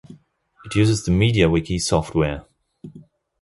[0.65, 2.45] It uses the MediaWiki software.